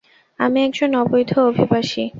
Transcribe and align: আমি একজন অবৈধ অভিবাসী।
আমি 0.39 0.59
একজন 0.63 0.89
অবৈধ 0.95 1.31
অভিবাসী। 1.49 2.03